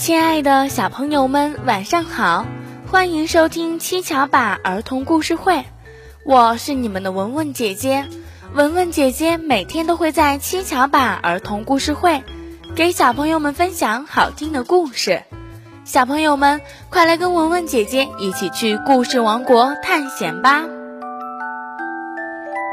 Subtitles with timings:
[0.00, 2.46] 亲爱的小朋友们，晚上好！
[2.90, 5.66] 欢迎收听七巧板儿童故事会，
[6.24, 8.08] 我是你们的文文姐姐。
[8.54, 12.24] 文文姐姐每天都会在七巧板儿童故事会
[12.74, 15.22] 给小朋友们分享好听的故事。
[15.84, 20.62] 小朋友们，快来跟文文姐姐一起去故事王国探险吧！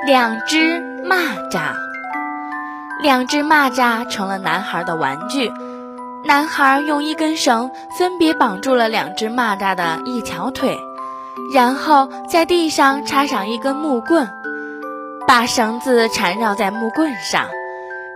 [0.05, 1.75] 两只蚂蚱，
[3.03, 5.51] 两只蚂蚱成了男孩的玩具。
[6.27, 10.77] 男孩用一根绳分别绑住了两只蚂蚱的一条腿，
[11.53, 14.27] 然后在地上插上一根木棍，
[15.25, 17.45] 把绳子缠绕在木棍上。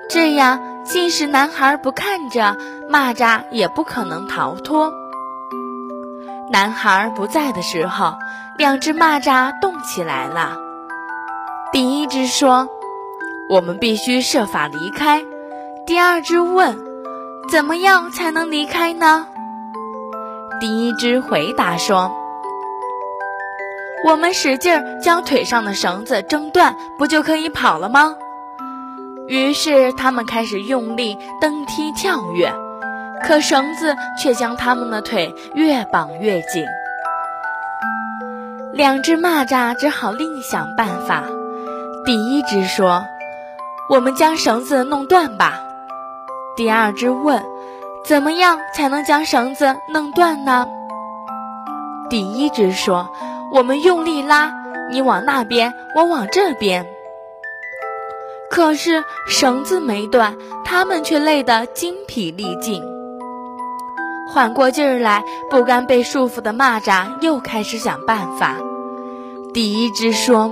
[0.10, 2.58] 这样，即使男孩不看着，
[2.90, 4.92] 蚂蚱也不可能逃脱。
[6.52, 8.16] 男孩不在的时候，
[8.58, 10.58] 两只蚂蚱动起来了。
[11.72, 12.68] 第一只说
[13.48, 15.24] ：“我们必须设法离开。”
[15.88, 16.91] 第二只问。
[17.50, 19.28] 怎么样才能离开呢？
[20.60, 22.12] 第一只回答说
[24.06, 28.16] ：“我们使劲儿将腿上的绳子挣断，不就可以跑了吗？”
[29.28, 32.54] 于是他们开始用力蹬踢跳跃，
[33.24, 36.66] 可绳子却将他们的腿越绑越紧。
[38.74, 41.24] 两只蚂蚱只好另想办法。
[42.06, 43.04] 第一只说
[43.90, 45.60] ：“我们将绳子弄断吧。”
[46.56, 47.44] 第二只问
[48.06, 50.68] ：“怎么样才能将绳子弄断呢？”
[52.10, 53.10] 第一只说
[53.54, 54.52] ：“我们用力拉，
[54.90, 56.86] 你往那边，我往这边。”
[58.52, 60.36] 可是绳子没断，
[60.66, 62.84] 他们却累得精疲力尽。
[64.28, 68.58] 缓过劲儿来，不甘被束缚的蚂蚱又开始想办法。
[69.54, 70.52] 第一只说：“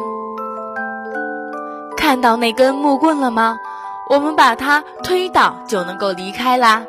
[1.97, 3.57] 看到那根木棍了吗？”
[4.09, 6.85] 我们把它推倒就能够离开啦。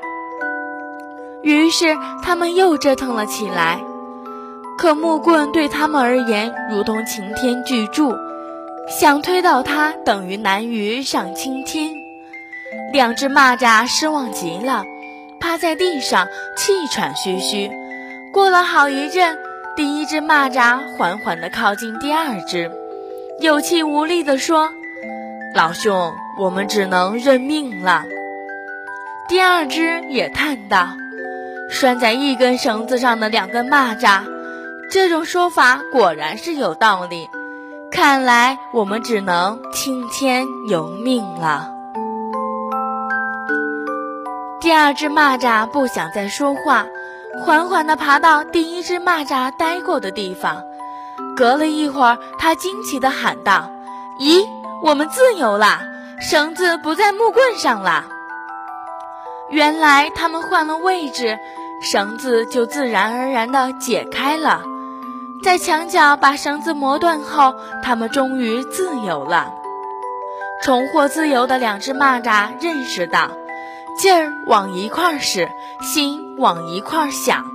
[1.43, 3.81] 于是他们又折腾了起来，
[4.79, 8.15] 可木棍对他们而言如同擎天巨柱，
[8.89, 11.91] 想推倒它等于难于上青天。
[12.93, 14.85] 两只蚂蚱失望极了，
[15.39, 17.71] 趴在地上气喘吁吁。
[18.33, 19.39] 过了好一阵，
[19.77, 22.71] 第一只蚂蚱缓缓地靠近第二只，
[23.41, 24.71] 有气无力地说
[25.55, 28.05] ：“老兄。”我们只能认命了。
[29.29, 30.89] 第二只也叹道
[31.71, 34.23] ：“拴在一根绳子上的两根蚂蚱，
[34.91, 37.29] 这种说法果然是有道理。
[37.93, 41.71] 看来我们只能听天由命了。”
[44.63, 46.87] 第二只蚂蚱不想再说话，
[47.45, 50.63] 缓缓地爬到第一只蚂蚱待过的地方。
[51.37, 53.71] 隔了一会儿，它惊奇地喊道
[54.19, 54.47] ：“咦，
[54.83, 55.81] 我们自由了！”
[56.21, 58.05] 绳子不在木棍上了。
[59.49, 61.39] 原来他们换了位置，
[61.81, 64.63] 绳子就自然而然地解开了。
[65.43, 69.51] 在墙角把绳子磨断后，他们终于自由了。
[70.63, 73.31] 重获自由的两只蚂蚱认识到，
[73.97, 75.49] 劲儿往一块使，
[75.81, 77.47] 心往一块想，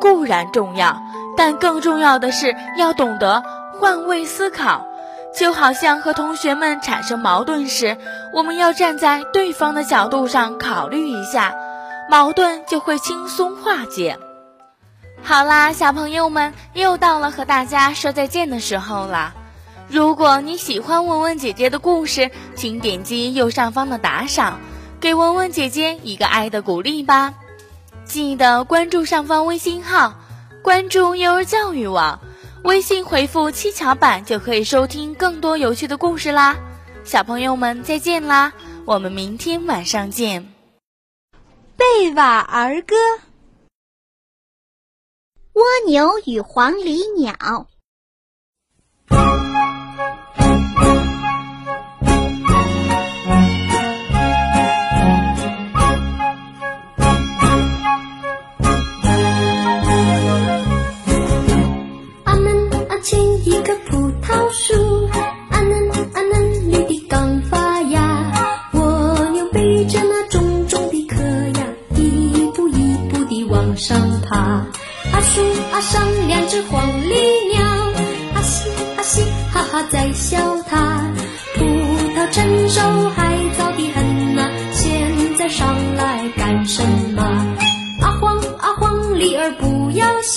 [0.00, 0.96] 固然重要，
[1.36, 3.42] 但更重要的是要懂得
[3.78, 4.87] 换位思考。
[5.36, 7.96] 就好像和同学们产生矛盾时，
[8.32, 11.54] 我们要站在对方的角度上考虑一下，
[12.10, 14.18] 矛盾就会轻松化解。
[15.22, 19.34] 好啦，小朋友们，又到了和大家说再见的时候了。
[19.88, 24.60] 如果你喜欢文文姐姐的故事，请点击右上方的打赏，
[25.00, 27.34] 给文文姐姐一个爱的鼓励吧。
[28.04, 30.14] 记得关注上方微信号，
[30.62, 32.20] 关注幼儿教育网。
[32.64, 36.56] 微信回复“七巧板”就可以收听更多有趣的故事啦，
[37.04, 38.52] 小朋友们再见啦，
[38.84, 40.52] 我们明天晚上见。
[41.76, 42.96] 贝瓦儿歌：
[45.54, 47.66] 蜗牛与黄鹂鸟。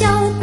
[0.02, 0.41] 笑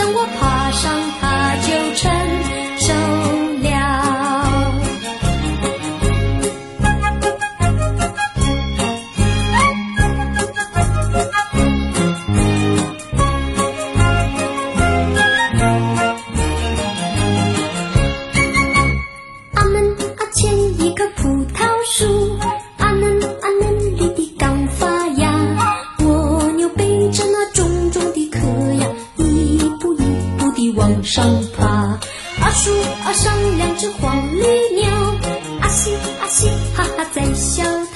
[30.88, 31.22] 往上
[31.54, 31.66] 爬
[32.40, 32.70] 阿树
[33.04, 34.90] 阿上两只黄鹂鸟
[35.60, 37.87] 阿嘻阿嘻哈哈在笑。